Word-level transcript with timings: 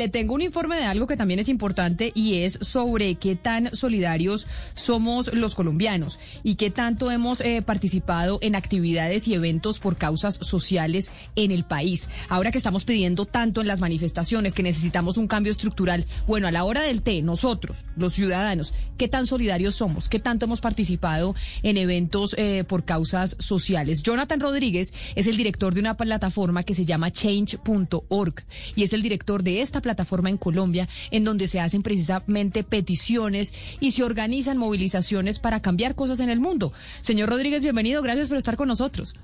Le 0.00 0.08
tengo 0.08 0.32
un 0.32 0.40
informe 0.40 0.76
de 0.76 0.84
algo 0.84 1.06
que 1.06 1.18
también 1.18 1.40
es 1.40 1.50
importante 1.50 2.10
y 2.14 2.36
es 2.36 2.58
sobre 2.62 3.16
qué 3.16 3.36
tan 3.36 3.76
solidarios 3.76 4.46
somos 4.72 5.30
los 5.34 5.54
colombianos 5.54 6.18
y 6.42 6.54
qué 6.54 6.70
tanto 6.70 7.10
hemos 7.10 7.42
eh, 7.42 7.60
participado 7.60 8.38
en 8.40 8.54
actividades 8.54 9.28
y 9.28 9.34
eventos 9.34 9.78
por 9.78 9.98
causas 9.98 10.36
sociales 10.36 11.12
en 11.36 11.50
el 11.50 11.64
país. 11.64 12.08
Ahora 12.30 12.50
que 12.50 12.56
estamos 12.56 12.86
pidiendo 12.86 13.26
tanto 13.26 13.60
en 13.60 13.66
las 13.66 13.82
manifestaciones 13.82 14.54
que 14.54 14.62
necesitamos 14.62 15.18
un 15.18 15.28
cambio 15.28 15.52
estructural, 15.52 16.06
bueno, 16.26 16.48
a 16.48 16.50
la 16.50 16.64
hora 16.64 16.80
del 16.80 17.02
té, 17.02 17.20
nosotros, 17.20 17.84
los 17.94 18.14
ciudadanos, 18.14 18.72
¿qué 18.96 19.06
tan 19.06 19.26
solidarios 19.26 19.74
somos? 19.74 20.08
¿Qué 20.08 20.18
tanto 20.18 20.46
hemos 20.46 20.62
participado 20.62 21.34
en 21.62 21.76
eventos 21.76 22.34
eh, 22.38 22.64
por 22.66 22.86
causas 22.86 23.36
sociales? 23.38 24.02
Jonathan 24.02 24.40
Rodríguez 24.40 24.94
es 25.14 25.26
el 25.26 25.36
director 25.36 25.74
de 25.74 25.80
una 25.80 25.98
plataforma 25.98 26.62
que 26.62 26.74
se 26.74 26.86
llama 26.86 27.10
change.org 27.10 28.34
y 28.76 28.82
es 28.82 28.94
el 28.94 29.02
director 29.02 29.42
de 29.42 29.60
esta 29.60 29.82
plataforma 29.82 29.89
plataforma 29.90 30.30
en 30.30 30.36
Colombia 30.36 30.88
en 31.10 31.24
donde 31.24 31.48
se 31.48 31.60
hacen 31.60 31.82
precisamente 31.82 32.62
peticiones 32.62 33.52
y 33.80 33.90
se 33.90 34.04
organizan 34.04 34.56
movilizaciones 34.56 35.38
para 35.38 35.60
cambiar 35.60 35.94
cosas 35.96 36.20
en 36.20 36.30
el 36.30 36.38
mundo. 36.38 36.72
Señor 37.00 37.28
Rodríguez, 37.28 37.62
bienvenido, 37.62 38.02
gracias 38.02 38.28
por 38.28 38.38
estar 38.38 38.56
con 38.56 38.68
nosotros. 38.68 39.14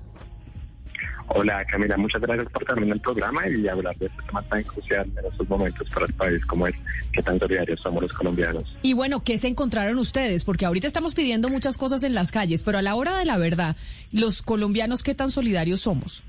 Hola 1.29 1.63
Camila, 1.65 1.97
muchas 1.97 2.21
gracias 2.21 2.49
por 2.51 2.63
terminar 2.63 2.95
el 2.95 3.01
programa 3.01 3.47
y 3.49 3.67
hablar 3.67 3.95
de 3.97 4.05
este 4.05 4.21
tema 4.23 4.41
tan 4.43 4.63
crucial 4.63 5.09
en 5.17 5.25
estos 5.25 5.49
momentos 5.49 5.89
para 5.89 6.05
el 6.05 6.13
país 6.13 6.45
como 6.45 6.67
es, 6.67 6.75
que 7.11 7.21
tan 7.21 7.37
solidarios 7.37 7.81
somos 7.81 8.03
los 8.03 8.13
colombianos. 8.13 8.63
Y 8.81 8.93
bueno, 8.93 9.23
¿qué 9.23 9.37
se 9.37 9.47
encontraron 9.49 9.97
ustedes? 9.99 10.45
Porque 10.45 10.65
ahorita 10.65 10.87
estamos 10.87 11.15
pidiendo 11.15 11.49
muchas 11.49 11.77
cosas 11.77 12.03
en 12.03 12.13
las 12.13 12.31
calles, 12.31 12.63
pero 12.63 12.77
a 12.77 12.81
la 12.81 12.95
hora 12.95 13.17
de 13.17 13.25
la 13.25 13.37
verdad, 13.37 13.75
los 14.11 14.41
colombianos, 14.41 15.03
¿qué 15.03 15.15
tan 15.15 15.31
solidarios 15.31 15.81
somos? 15.81 16.23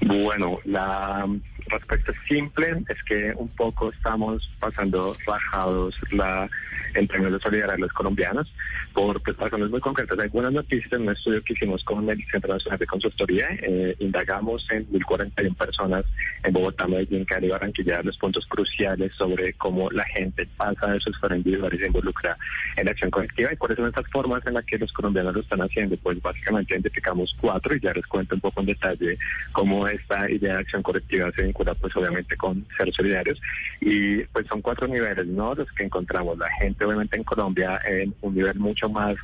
Bueno, 0.00 0.58
la 0.64 1.26
respuesta 1.78 2.12
simple 2.28 2.84
es 2.88 3.02
que 3.04 3.32
un 3.36 3.48
poco 3.48 3.92
estamos 3.92 4.50
pasando 4.60 5.16
rajados 5.26 6.00
la 6.12 6.48
términos 7.08 7.32
de 7.32 7.40
solidaridad 7.40 7.74
a 7.74 7.78
los 7.78 7.92
colombianos 7.92 8.52
por 8.92 9.20
pues, 9.22 9.36
razones 9.36 9.70
muy 9.70 9.80
concretas. 9.80 10.18
Hay 10.18 10.28
buenas 10.28 10.52
noticias 10.52 10.92
en 10.92 11.02
un 11.02 11.10
estudio 11.10 11.42
que 11.42 11.52
hicimos 11.54 11.82
con 11.84 12.08
el 12.08 12.24
Centro 12.30 12.52
Nacional 12.52 12.78
de 12.78 12.86
Consultoría. 12.86 13.48
Eh, 13.62 13.96
indagamos 13.98 14.66
en 14.70 14.88
1.041 14.90 15.56
personas 15.56 16.04
en 16.44 16.52
Bogotá, 16.52 16.86
Medellín, 16.86 17.24
Cali 17.24 17.48
Barranquilla 17.48 18.02
los 18.02 18.16
puntos 18.18 18.46
cruciales 18.46 19.12
sobre 19.14 19.52
cómo 19.54 19.90
la 19.90 20.04
gente 20.04 20.46
pasa 20.56 20.92
de 20.92 21.00
sus 21.00 21.16
esfera 21.16 21.36
y 21.36 21.78
se 21.78 21.86
involucra 21.86 22.36
en 22.76 22.84
la 22.84 22.92
acción 22.92 23.10
colectiva 23.10 23.52
y 23.52 23.56
cuáles 23.56 23.76
son 23.76 23.88
estas 23.88 24.08
formas 24.10 24.46
en 24.46 24.54
las 24.54 24.64
que 24.64 24.78
los 24.78 24.92
colombianos 24.92 25.34
lo 25.34 25.40
están 25.40 25.62
haciendo. 25.62 25.96
Pues 25.96 26.20
básicamente 26.22 26.74
identificamos 26.74 27.34
cuatro 27.40 27.74
y 27.74 27.80
ya 27.80 27.92
les 27.92 28.06
cuento 28.06 28.36
un 28.36 28.40
poco 28.40 28.60
en 28.60 28.66
detalle 28.66 29.18
cómo 29.52 29.88
esta 29.88 30.30
idea 30.30 30.54
de 30.54 30.60
acción 30.60 30.82
colectiva 30.82 31.32
se 31.32 31.46
pues 31.72 31.96
obviamente 31.96 32.36
con 32.36 32.66
ser 32.76 32.92
solidarios 32.92 33.40
y 33.80 34.24
pues 34.24 34.46
son 34.46 34.60
cuatro 34.60 34.86
niveles, 34.86 35.26
¿no? 35.26 35.54
Los 35.54 35.70
que 35.72 35.84
encontramos. 35.84 36.36
La 36.36 36.50
gente 36.60 36.84
obviamente 36.84 37.16
en 37.16 37.24
Colombia 37.24 37.80
en 37.86 38.14
un 38.20 38.34
nivel 38.34 38.58
mucho 38.58 38.88
más 38.90 39.16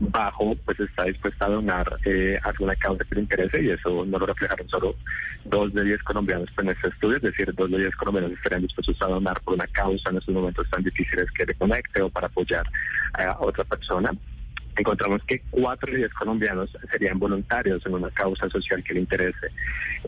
bajo, 0.00 0.56
pues 0.64 0.80
está 0.80 1.04
dispuesta 1.04 1.46
a 1.46 1.50
donar 1.50 1.98
eh, 2.04 2.38
alguna 2.42 2.74
causa 2.76 3.04
que 3.04 3.14
le 3.14 3.20
interese 3.20 3.62
y 3.62 3.70
eso 3.70 4.04
no 4.04 4.18
lo 4.18 4.26
reflejaron 4.26 4.68
solo 4.68 4.96
dos 5.44 5.72
de 5.72 5.84
diez 5.84 6.02
colombianos 6.02 6.48
en 6.58 6.70
este 6.70 6.88
estudio, 6.88 7.16
es 7.16 7.22
decir, 7.22 7.54
dos 7.54 7.70
de 7.70 7.78
diez 7.78 7.94
colombianos 7.94 8.32
estarían 8.32 8.62
dispuestos 8.62 9.00
a 9.02 9.06
donar 9.06 9.40
por 9.42 9.54
una 9.54 9.66
causa 9.68 10.10
en 10.10 10.16
estos 10.16 10.34
momentos 10.34 10.68
tan 10.70 10.82
difíciles 10.82 11.30
que 11.30 11.46
le 11.46 11.54
conecte 11.54 12.02
o 12.02 12.10
para 12.10 12.26
apoyar 12.26 12.66
a 13.12 13.36
otra 13.38 13.62
persona 13.64 14.10
encontramos 14.76 15.22
que 15.24 15.40
cuatro 15.50 15.90
de 15.92 15.98
diez 15.98 16.12
colombianos 16.14 16.70
serían 16.90 17.18
voluntarios 17.18 17.84
en 17.86 17.94
una 17.94 18.10
causa 18.10 18.48
social 18.48 18.82
que 18.82 18.94
le 18.94 19.00
interese. 19.00 19.48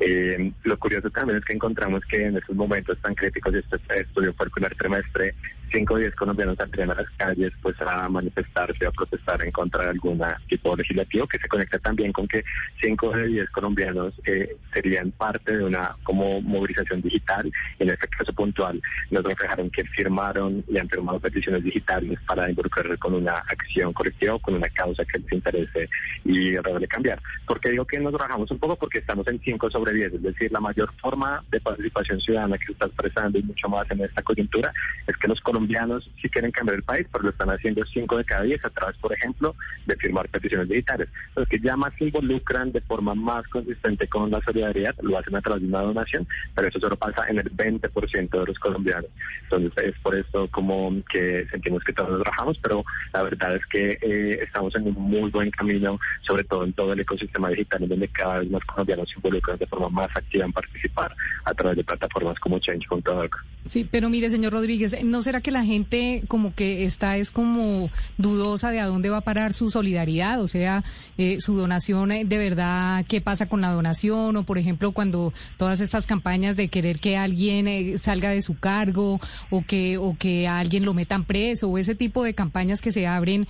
Eh, 0.00 0.52
lo 0.64 0.78
curioso 0.78 1.10
también 1.10 1.38
es 1.38 1.44
que 1.44 1.54
encontramos 1.54 2.04
que 2.04 2.26
en 2.26 2.36
estos 2.36 2.54
momentos 2.54 2.98
tan 3.00 3.14
críticos 3.14 3.52
de 3.52 3.60
este 3.60 3.78
estudio 4.00 4.34
primer 4.34 4.74
trimestre, 4.74 5.34
cinco 5.70 5.94
o 5.94 5.98
diez 5.98 6.14
colombianos 6.14 6.56
saldrían 6.56 6.90
a 6.90 6.94
las 6.94 7.10
calles 7.16 7.52
pues 7.62 7.76
a 7.80 8.08
manifestarse, 8.08 8.86
a 8.86 8.90
protestar 8.90 9.44
en 9.44 9.50
contra 9.50 9.84
de 9.84 9.90
algún 9.90 10.20
tipo 10.48 10.76
legislativo 10.76 11.26
que 11.26 11.38
se 11.38 11.48
conecta 11.48 11.78
también 11.78 12.12
con 12.12 12.26
que 12.28 12.44
cinco 12.80 13.10
de 13.10 13.26
diez 13.26 13.50
colombianos 13.50 14.14
eh, 14.24 14.56
serían 14.72 15.10
parte 15.12 15.56
de 15.56 15.64
una 15.64 15.96
como 16.02 16.40
movilización 16.40 17.02
digital. 17.02 17.50
En 17.78 17.90
este 17.90 18.08
caso 18.08 18.32
puntual 18.32 18.80
nos 19.10 19.24
reflejaron 19.24 19.70
que 19.70 19.84
firmaron 19.84 20.64
y 20.68 20.78
han 20.78 20.88
firmado 20.88 21.20
peticiones 21.20 21.64
digitales 21.64 22.18
para 22.26 22.48
involucrarse 22.48 22.96
con 22.98 23.14
una 23.14 23.32
acción 23.32 23.92
colectiva 23.92 24.34
o 24.34 24.38
con 24.38 24.54
una 24.54 24.68
causa 24.68 25.04
que 25.04 25.18
les 25.18 25.32
interese 25.32 25.88
y 26.24 26.50
de 26.52 26.88
cambiar. 26.88 27.20
porque 27.46 27.70
digo 27.70 27.84
que 27.84 27.98
nos 27.98 28.12
trabajamos 28.12 28.50
un 28.50 28.58
poco? 28.58 28.76
Porque 28.76 28.98
estamos 28.98 29.26
en 29.28 29.40
cinco 29.40 29.70
sobre 29.70 29.94
10, 29.94 30.14
es 30.14 30.22
decir, 30.22 30.52
la 30.52 30.60
mayor 30.60 30.92
forma 31.00 31.42
de 31.50 31.60
participación 31.60 32.20
ciudadana 32.20 32.58
que 32.58 32.66
se 32.66 32.72
está 32.72 32.86
expresando 32.86 33.38
y 33.38 33.42
mucho 33.42 33.68
más 33.68 33.90
en 33.90 34.00
esta 34.00 34.22
coyuntura 34.22 34.72
es 35.06 35.16
que 35.16 35.28
los 35.28 35.40
colombianos 35.40 35.55
colombianos 35.56 36.10
sí 36.20 36.28
quieren 36.28 36.50
cambiar 36.50 36.76
el 36.76 36.82
país, 36.82 37.06
pero 37.10 37.24
lo 37.24 37.30
están 37.30 37.48
haciendo 37.48 37.82
cinco 37.86 38.18
de 38.18 38.24
cada 38.24 38.42
diez 38.42 38.62
a 38.62 38.68
través, 38.68 38.94
por 38.98 39.12
ejemplo, 39.14 39.54
de 39.86 39.96
firmar 39.96 40.28
peticiones 40.28 40.68
digitales. 40.68 41.08
Los 41.34 41.48
que 41.48 41.58
ya 41.58 41.76
más 41.76 41.94
se 41.98 42.04
involucran 42.04 42.72
de 42.72 42.82
forma 42.82 43.14
más 43.14 43.46
consistente 43.48 44.06
con 44.06 44.30
la 44.30 44.42
solidaridad 44.42 44.94
lo 45.00 45.18
hacen 45.18 45.34
a 45.34 45.40
través 45.40 45.62
de 45.62 45.68
una 45.68 45.80
donación, 45.80 46.26
pero 46.54 46.68
eso 46.68 46.78
solo 46.78 46.96
pasa 46.96 47.24
en 47.28 47.38
el 47.38 47.50
20% 47.56 48.28
de 48.28 48.46
los 48.46 48.58
colombianos. 48.58 49.10
Entonces 49.44 49.72
es 49.82 49.98
por 50.00 50.14
esto 50.14 50.46
como 50.48 50.92
que 51.10 51.46
sentimos 51.50 51.82
que 51.84 51.94
todos 51.94 52.10
nos 52.10 52.22
trabajamos, 52.22 52.58
pero 52.62 52.84
la 53.14 53.22
verdad 53.22 53.56
es 53.56 53.64
que 53.66 53.98
eh, 54.02 54.40
estamos 54.42 54.74
en 54.76 54.88
un 54.88 54.94
muy 54.94 55.30
buen 55.30 55.50
camino, 55.50 55.98
sobre 56.20 56.44
todo 56.44 56.64
en 56.64 56.74
todo 56.74 56.92
el 56.92 57.00
ecosistema 57.00 57.48
digital, 57.48 57.82
en 57.82 57.88
donde 57.88 58.08
cada 58.08 58.40
vez 58.40 58.50
más 58.50 58.64
colombianos 58.64 59.08
se 59.08 59.16
involucran 59.16 59.56
de 59.56 59.66
forma 59.66 59.88
más 59.88 60.14
activa 60.14 60.44
en 60.44 60.52
participar 60.52 61.16
a 61.44 61.54
través 61.54 61.78
de 61.78 61.84
plataformas 61.84 62.38
como 62.40 62.58
Change.org. 62.58 63.30
Sí, 63.66 63.88
pero 63.90 64.08
mire, 64.08 64.30
señor 64.30 64.52
Rodríguez, 64.52 65.02
¿no 65.04 65.22
será 65.22 65.40
que 65.40 65.45
la 65.50 65.64
gente 65.64 66.22
como 66.28 66.54
que 66.54 66.84
está 66.84 67.16
es 67.16 67.30
como 67.30 67.90
dudosa 68.18 68.70
de 68.70 68.80
a 68.80 68.86
dónde 68.86 69.10
va 69.10 69.18
a 69.18 69.22
parar 69.22 69.52
su 69.52 69.70
solidaridad? 69.70 70.40
O 70.40 70.48
sea, 70.48 70.84
eh, 71.18 71.40
su 71.40 71.56
donación, 71.56 72.12
eh, 72.12 72.24
de 72.24 72.38
verdad, 72.38 73.04
¿qué 73.08 73.20
pasa 73.20 73.46
con 73.46 73.60
la 73.60 73.70
donación? 73.70 74.36
O, 74.36 74.42
por 74.44 74.58
ejemplo, 74.58 74.92
cuando 74.92 75.32
todas 75.56 75.80
estas 75.80 76.06
campañas 76.06 76.56
de 76.56 76.68
querer 76.68 76.98
que 76.98 77.16
alguien 77.16 77.68
eh, 77.68 77.98
salga 77.98 78.30
de 78.30 78.42
su 78.42 78.58
cargo 78.58 79.20
o 79.50 79.64
que, 79.66 79.98
o 79.98 80.16
que 80.18 80.46
a 80.46 80.58
alguien 80.58 80.84
lo 80.84 80.94
metan 80.94 81.24
preso 81.24 81.68
o 81.68 81.78
ese 81.78 81.94
tipo 81.94 82.24
de 82.24 82.34
campañas 82.34 82.80
que 82.80 82.92
se 82.92 83.06
abren 83.06 83.46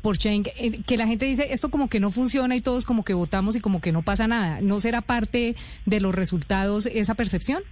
por 0.00 0.18
Cheng, 0.18 0.44
que 0.86 0.96
la 0.96 1.06
gente 1.06 1.26
dice, 1.26 1.48
esto 1.50 1.70
como 1.70 1.88
que 1.88 2.00
no 2.00 2.10
funciona 2.10 2.56
y 2.56 2.60
todos 2.60 2.84
como 2.84 3.04
que 3.04 3.14
votamos 3.14 3.56
y 3.56 3.60
como 3.60 3.80
que 3.80 3.92
no 3.92 4.02
pasa 4.02 4.26
nada. 4.26 4.60
¿No 4.60 4.80
será 4.80 5.00
parte 5.00 5.56
de 5.84 6.00
los 6.00 6.14
resultados 6.14 6.86
esa 6.86 7.14
percepción? 7.14 7.62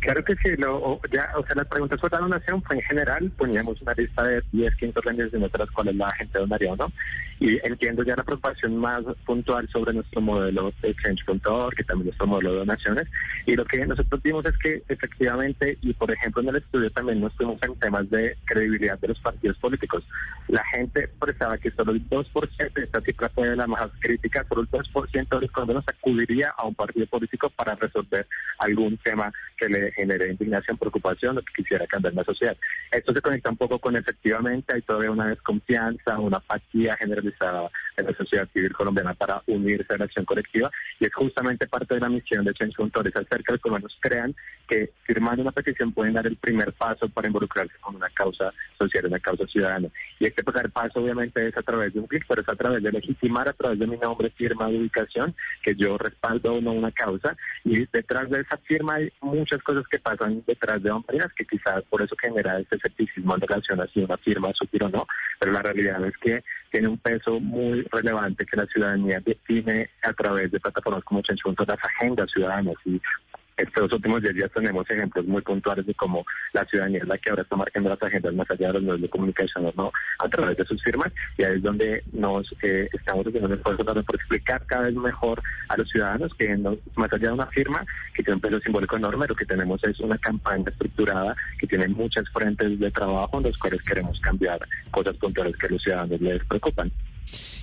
Claro 0.00 0.24
que 0.24 0.34
sí, 0.36 0.56
lo, 0.56 0.98
ya, 1.12 1.30
o 1.36 1.44
sea, 1.44 1.56
las 1.56 1.66
preguntas 1.66 2.00
por 2.00 2.10
donación 2.10 2.62
fue 2.62 2.76
en 2.76 2.82
general, 2.82 3.30
poníamos 3.36 3.80
una 3.82 3.92
lista 3.92 4.22
de 4.22 4.42
10, 4.50 4.74
15 4.76 4.98
organizaciones 4.98 5.52
de 5.52 5.58
las 5.58 5.70
cuales 5.70 5.94
la 5.94 6.10
gente 6.12 6.38
donaría 6.38 6.72
o 6.72 6.76
no, 6.76 6.90
y 7.40 7.58
entiendo 7.66 8.04
ya 8.04 8.14
la 8.14 8.22
preocupación 8.22 8.76
más 8.76 9.00
puntual 9.24 9.66
sobre 9.70 9.94
nuestro 9.94 10.20
modelo 10.20 10.72
de 10.82 10.94
Change.org, 10.94 11.74
que 11.74 11.84
también 11.84 12.08
nuestro 12.08 12.26
modelo 12.26 12.52
de 12.52 12.58
donaciones, 12.58 13.08
y 13.46 13.56
lo 13.56 13.64
que 13.64 13.84
nosotros 13.86 14.22
vimos 14.22 14.44
es 14.44 14.56
que 14.58 14.82
efectivamente, 14.88 15.78
y 15.80 15.94
por 15.94 16.10
ejemplo 16.10 16.42
en 16.42 16.50
el 16.50 16.56
estudio 16.56 16.90
también 16.90 17.20
nos 17.20 17.32
fuimos 17.34 17.56
en 17.62 17.74
temas 17.76 18.08
de 18.10 18.36
credibilidad 18.44 18.98
de 18.98 19.08
los 19.08 19.18
partidos 19.20 19.56
políticos, 19.56 20.04
la 20.48 20.62
gente 20.66 21.08
pensaba 21.18 21.56
que 21.56 21.70
solo 21.70 21.92
el 21.92 22.06
2%, 22.10 22.82
esta 22.82 23.00
cifra 23.00 23.30
fue 23.30 23.56
la 23.56 23.66
más 23.66 23.88
crítica, 24.00 24.44
solo 24.46 24.60
el 24.62 24.68
2% 24.68 25.28
de 25.28 25.40
los 25.40 25.50
colombianos 25.50 25.84
acudiría 25.88 26.52
a 26.58 26.66
un 26.66 26.74
partido 26.74 27.06
político 27.06 27.48
para 27.48 27.74
resolver 27.74 28.26
algún 28.58 28.98
tema 28.98 29.32
que 29.56 29.68
le 29.68 29.92
genere 29.92 30.30
indignación, 30.30 30.76
preocupación 30.76 31.38
o 31.38 31.40
que 31.40 31.62
quisiera 31.62 31.86
cambiar 31.86 32.12
la 32.12 32.24
sociedad. 32.24 32.56
Esto 32.90 33.14
se 33.14 33.22
conecta 33.22 33.48
un 33.48 33.56
poco 33.56 33.78
con 33.78 33.96
efectivamente 33.96 34.74
hay 34.74 34.82
todavía 34.82 35.10
una 35.10 35.28
desconfianza, 35.28 36.18
una 36.18 36.36
apatía 36.36 36.96
generalizada 36.96 37.29
en 37.96 38.06
la 38.06 38.14
sociedad 38.14 38.48
civil 38.52 38.72
colombiana 38.72 39.14
para 39.14 39.42
unirse 39.46 39.94
a 39.94 39.98
la 39.98 40.04
acción 40.04 40.24
colectiva. 40.24 40.70
Y 40.98 41.06
es 41.06 41.14
justamente 41.14 41.66
parte 41.66 41.94
de 41.94 42.00
la 42.00 42.08
misión 42.08 42.44
de 42.44 42.54
Change.org 42.54 43.08
hacer 43.08 43.42
que 43.42 43.52
los 43.52 43.60
colombianos 43.60 43.96
crean 44.00 44.34
que 44.68 44.92
firmando 45.02 45.42
una 45.42 45.52
petición 45.52 45.92
pueden 45.92 46.14
dar 46.14 46.26
el 46.26 46.36
primer 46.36 46.72
paso 46.72 47.08
para 47.08 47.26
involucrarse 47.26 47.74
con 47.80 47.96
una 47.96 48.08
causa 48.10 48.52
social, 48.78 49.06
una 49.06 49.18
causa 49.18 49.46
ciudadana. 49.46 49.88
Y 50.18 50.26
este 50.26 50.44
primer 50.44 50.70
paso 50.70 51.00
obviamente 51.00 51.46
es 51.46 51.56
a 51.56 51.62
través 51.62 51.92
de 51.92 52.00
un 52.00 52.06
clic, 52.06 52.24
pero 52.28 52.42
es 52.42 52.48
a 52.48 52.54
través 52.54 52.82
de 52.82 52.92
legitimar 52.92 53.48
a 53.48 53.52
través 53.52 53.78
de 53.78 53.86
mi 53.86 53.96
nombre, 53.96 54.30
firma 54.30 54.68
de 54.68 54.78
ubicación, 54.78 55.34
que 55.62 55.74
yo 55.74 55.98
respaldo 55.98 56.54
o 56.54 56.60
no 56.60 56.72
una 56.72 56.92
causa. 56.92 57.36
Y 57.64 57.84
detrás 57.92 58.30
de 58.30 58.40
esa 58.40 58.56
firma 58.58 58.94
hay 58.94 59.12
muchas 59.20 59.62
cosas 59.62 59.84
que 59.88 59.98
pasan 59.98 60.42
detrás 60.46 60.82
de 60.82 60.90
Bambalinas, 60.90 61.32
que 61.34 61.44
quizás 61.44 61.82
por 61.90 62.02
eso 62.02 62.14
genera 62.20 62.58
este 62.60 62.76
escepticismo 62.76 63.34
en 63.34 63.40
relación 63.40 63.80
a 63.80 63.86
si 63.88 64.00
una 64.00 64.16
firma 64.18 64.52
subir 64.54 64.84
o 64.84 64.88
no, 64.88 65.06
pero 65.38 65.52
la 65.52 65.62
realidad 65.62 66.04
es 66.04 66.16
que 66.18 66.44
tiene 66.70 66.88
un 66.88 66.98
peso 66.98 67.19
muy 67.28 67.82
relevante 67.90 68.46
que 68.46 68.56
la 68.56 68.66
ciudadanía 68.66 69.20
define 69.20 69.90
a 70.02 70.12
través 70.12 70.50
de 70.50 70.60
plataformas 70.60 71.04
como 71.04 71.22
Change.org 71.22 71.68
las 71.68 71.78
agendas 71.84 72.30
ciudadanas 72.30 72.74
y 72.84 73.00
estos 73.60 73.92
últimos 73.92 74.22
10 74.22 74.34
días 74.34 74.50
tenemos 74.54 74.88
ejemplos 74.90 75.26
muy 75.26 75.42
puntuales 75.42 75.86
de 75.86 75.94
cómo 75.94 76.24
la 76.52 76.64
ciudadanía 76.64 77.00
es 77.00 77.08
la 77.08 77.18
que 77.18 77.30
ahora 77.30 77.42
está 77.42 77.56
marcando 77.56 77.90
las 77.90 78.02
agendas 78.02 78.34
más 78.34 78.50
allá 78.50 78.68
de 78.68 78.72
los 78.74 78.82
medios 78.82 79.02
de 79.02 79.08
comunicación 79.10 79.72
¿no? 79.76 79.92
a 80.18 80.28
través 80.28 80.56
de 80.56 80.64
sus 80.64 80.82
firmas 80.82 81.12
y 81.36 81.44
ahí 81.44 81.56
es 81.56 81.62
donde 81.62 82.02
nos 82.12 82.54
eh, 82.62 82.88
estamos 82.92 83.26
haciendo 83.26 83.48
un 83.48 83.54
esfuerzo 83.54 83.84
también 83.84 84.06
por 84.06 84.16
explicar 84.16 84.64
cada 84.66 84.84
vez 84.84 84.94
mejor 84.94 85.42
a 85.68 85.76
los 85.76 85.88
ciudadanos 85.90 86.32
que 86.34 86.56
más 86.56 87.12
allá 87.12 87.28
de 87.28 87.34
una 87.34 87.46
firma 87.46 87.84
que 88.14 88.22
tiene 88.22 88.36
un 88.36 88.40
peso 88.40 88.60
simbólico 88.60 88.96
enorme, 88.96 89.26
lo 89.28 89.34
que 89.34 89.44
tenemos 89.44 89.82
es 89.84 90.00
una 90.00 90.18
campaña 90.18 90.64
estructurada 90.68 91.36
que 91.58 91.66
tiene 91.66 91.88
muchas 91.88 92.28
frentes 92.30 92.78
de 92.78 92.90
trabajo 92.90 93.38
en 93.38 93.44
los 93.44 93.58
cuales 93.58 93.82
queremos 93.82 94.18
cambiar 94.20 94.60
cosas 94.90 95.16
puntuales 95.16 95.56
que 95.56 95.66
a 95.66 95.70
los 95.70 95.82
ciudadanos 95.82 96.20
les 96.20 96.44
preocupan. 96.44 96.90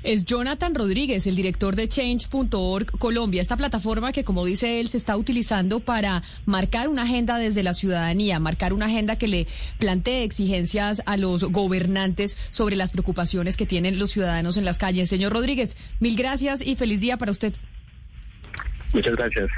Es 0.04 0.26
Jonathan 0.26 0.76
Rodríguez, 0.76 1.28
el 1.28 1.36
director 1.36 1.76
de 1.76 1.90
Change.org 1.90 2.92
Colombia, 3.00 3.42
esta 3.42 3.58
plataforma 3.58 4.12
que, 4.12 4.24
como 4.24 4.46
dice 4.46 4.80
él, 4.80 4.90
se 4.90 4.98
está 4.98 5.18
utilizando 5.18 5.80
para 5.80 6.24
marcar 6.46 6.88
una 6.88 7.04
agenda 7.04 7.38
desde 7.38 7.64
la 7.64 7.74
ciudadanía, 7.74 8.40
marcar 8.40 8.74
una 8.74 8.86
agenda 8.86 9.18
que 9.18 9.28
le 9.28 9.48
plantee 9.80 10.24
exigencias 10.24 11.02
a 11.06 11.18
los 11.18 11.44
gobernantes 11.44 12.38
sobre 12.52 12.76
las 12.76 12.92
preocupaciones 12.92 13.58
que 13.58 13.66
tienen 13.66 14.00
los 14.00 14.12
ciudadanos 14.12 14.58
en 14.58 14.66
las 14.66 14.78
calles. 14.78 15.10
Señor 15.10 15.34
Rodríguez, 15.34 15.76
mil 16.00 16.16
gracias 16.16 16.62
y 16.62 16.76
feliz 16.76 17.02
día 17.02 17.18
para 17.18 17.32
usted. 17.32 17.54
Muchas 18.94 19.16
gracias 19.16 19.50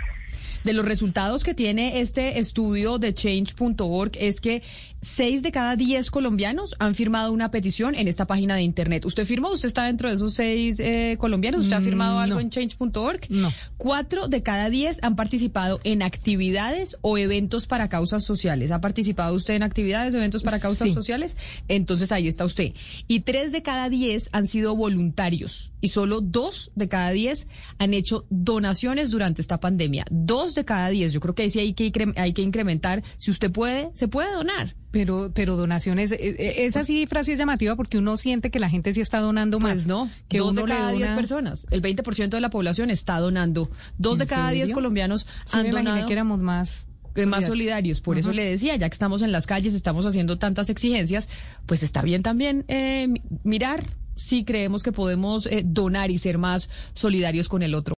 de 0.63 0.73
los 0.73 0.85
resultados 0.85 1.44
que 1.44 1.53
tiene 1.53 2.01
este 2.01 2.39
estudio 2.39 2.97
de 2.97 3.13
change.org 3.13 4.11
es 4.19 4.41
que 4.41 4.61
seis 5.01 5.41
de 5.41 5.51
cada 5.51 5.75
diez 5.75 6.11
colombianos 6.11 6.75
han 6.79 6.95
firmado 6.95 7.31
una 7.31 7.51
petición 7.51 7.95
en 7.95 8.07
esta 8.07 8.25
página 8.25 8.56
de 8.56 8.63
internet. 8.63 9.06
¿Usted 9.06 9.25
firmó? 9.25 9.51
¿Usted 9.51 9.67
está 9.67 9.85
dentro 9.85 10.09
de 10.09 10.15
esos 10.15 10.33
seis 10.33 10.79
eh, 10.79 11.15
colombianos? 11.19 11.61
¿Usted 11.61 11.77
ha 11.77 11.81
firmado 11.81 12.19
algo 12.19 12.39
en 12.39 12.50
change.org? 12.50 13.21
No. 13.29 13.53
Cuatro 13.77 14.27
de 14.27 14.44
cada 14.44 14.69
diez 14.69 15.00
han 15.01 15.15
participado 15.15 15.79
en 15.83 16.01
actividades 16.01 16.97
o 17.01 17.17
eventos 17.17 17.67
para 17.67 17.88
causas 17.88 18.23
sociales. 18.25 18.71
¿Ha 18.71 18.81
participado 18.81 19.35
usted 19.35 19.56
en 19.56 19.63
actividades 19.63 20.13
o 20.13 20.17
eventos 20.17 20.44
para 20.44 20.59
causas 20.59 20.94
sociales? 20.94 21.35
Entonces 21.67 22.11
ahí 22.11 22.27
está 22.27 22.45
usted. 22.45 22.73
Y 23.07 23.21
tres 23.21 23.51
de 23.51 23.61
cada 23.61 23.89
diez 23.89 24.29
han 24.31 24.47
sido 24.47 24.75
voluntarios 24.75 25.71
y 25.81 25.89
solo 25.89 26.21
dos 26.21 26.71
de 26.75 26.89
cada 26.89 27.11
diez 27.11 27.47
han 27.77 27.94
hecho 27.94 28.25
donaciones 28.29 29.11
durante 29.11 29.41
esta 29.41 29.59
pandemia. 29.59 30.06
Dos 30.09 30.49
de 30.56 30.66
cada 30.66 30.90
diez. 30.90 31.13
Yo 31.13 31.19
creo 31.19 31.36
que 31.36 31.44
ahí 31.44 31.50
sí 31.50 31.60
hay 31.60 31.74
que, 31.74 32.13
hay 32.16 32.34
que 32.34 32.42
incrementar. 32.42 33.04
Si 33.18 33.31
usted 33.31 33.51
puede, 33.51 33.90
se 33.94 34.07
puede 34.07 34.31
donar. 34.34 34.75
Pero, 34.92 35.31
pero 35.36 35.56
donaciones, 35.56 36.12
eh, 36.12 36.18
eh, 36.19 36.66
esa 36.66 36.84
cifra 36.84 37.24
sí 37.24 37.34
es 37.34 37.38
llamativa 37.38 37.75
porque 37.75 38.00
uno 38.00 38.18
siente 38.18 38.50
que 38.50 38.60
la 38.60 38.69
gente 38.69 38.92
sí 38.92 39.01
está 39.01 39.19
donando 39.19 39.60
pues 39.60 39.86
más. 39.86 39.88
no, 39.88 40.10
que 40.28 40.40
dos 40.40 40.56
de 40.56 40.63
cada 40.63 40.92
diez 40.92 41.12
personas. 41.12 41.68
El 41.69 41.84
20% 41.84 42.30
de 42.30 42.42
la 42.42 42.50
población 42.50 42.90
está 42.90 43.19
donando. 43.19 43.69
Dos 44.00 44.18
de 44.18 44.25
cada 44.25 44.50
diez 44.50 44.72
colombianos 44.72 45.28
han 45.51 45.69
donado. 45.69 46.07
que 46.07 46.13
éramos 46.13 46.40
más 46.40 46.88
eh, 47.16 47.28
más 47.28 47.45
solidarios. 47.45 48.02
Por 48.02 48.18
eso 48.18 48.31
le 48.31 48.44
decía, 48.44 48.75
ya 48.78 48.90
que 48.90 48.95
estamos 48.95 49.22
en 49.22 49.31
las 49.31 49.45
calles, 49.45 49.74
estamos 49.75 50.06
haciendo 50.07 50.40
tantas 50.40 50.69
exigencias, 50.69 51.30
pues 51.68 51.84
está 51.84 52.02
bien 52.02 52.24
también 52.24 52.66
mirar 53.44 53.86
si 54.16 54.44
creemos 54.44 54.81
que 54.81 54.92
podemos 54.92 55.48
donar 55.66 56.10
y 56.10 56.18
ser 56.18 56.40
más 56.40 56.69
solidarios 56.94 57.48
con 57.48 57.62
el 57.62 57.75
otro. 57.75 57.95